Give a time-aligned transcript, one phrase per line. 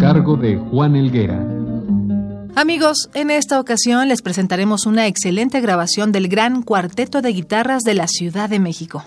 [0.00, 1.38] Cargo de Juan Elguera.
[2.56, 7.94] Amigos, en esta ocasión les presentaremos una excelente grabación del gran cuarteto de guitarras de
[7.94, 9.04] la Ciudad de México.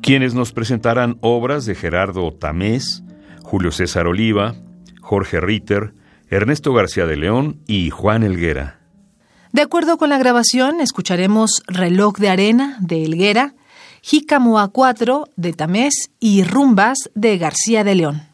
[0.00, 3.02] Quienes nos presentarán obras de Gerardo Tamés,
[3.42, 4.54] Julio César Oliva,
[5.02, 5.92] Jorge Ritter,
[6.28, 8.80] Ernesto García de León y Juan Elguera.
[9.52, 13.54] De acuerdo con la grabación, escucharemos Reloj de Arena de Elguera,
[14.00, 18.31] Jicamoa 4 de Tamés y Rumbas de García de León.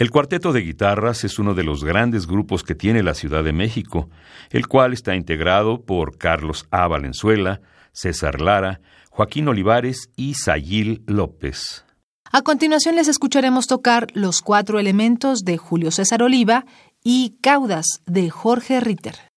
[0.00, 3.52] El cuarteto de guitarras es uno de los grandes grupos que tiene la Ciudad de
[3.52, 4.08] México,
[4.48, 6.88] el cual está integrado por Carlos A.
[6.88, 7.60] Valenzuela,
[7.92, 11.84] César Lara, Joaquín Olivares y Sayil López.
[12.32, 16.64] A continuación les escucharemos tocar Los cuatro elementos de Julio César Oliva
[17.04, 19.29] y Caudas de Jorge Ritter.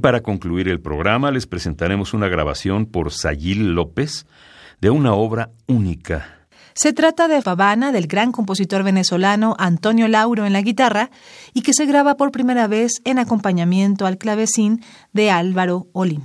[0.00, 4.26] Para concluir el programa les presentaremos una grabación por Sayil López
[4.80, 6.40] de una obra única.
[6.74, 11.10] Se trata de Fabana del gran compositor venezolano Antonio Lauro en la guitarra
[11.52, 14.82] y que se graba por primera vez en acompañamiento al clavecín
[15.12, 16.22] de Álvaro Olim.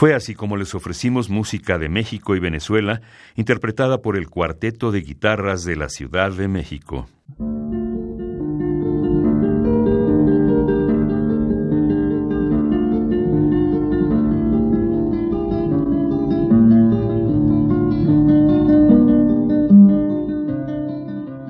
[0.00, 3.02] Fue así como les ofrecimos música de México y Venezuela,
[3.36, 7.06] interpretada por el Cuarteto de Guitarras de la Ciudad de México.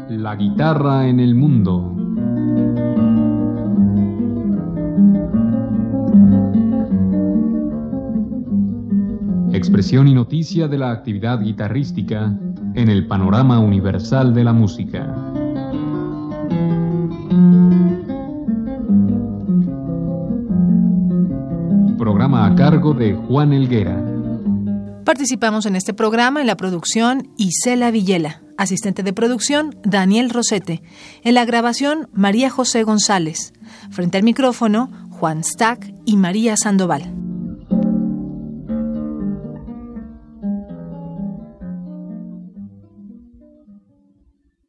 [0.09, 1.37] La guitarra en el
[9.81, 12.37] Expresión y noticia de la actividad guitarrística
[12.75, 15.07] en el panorama universal de la música.
[21.97, 24.05] Programa a cargo de Juan Elguera.
[25.07, 30.83] Participamos en este programa en la producción Isela Villela, asistente de producción Daniel Rosete,
[31.25, 33.55] en la grabación María José González,
[33.91, 37.20] frente al micrófono Juan Stack y María Sandoval.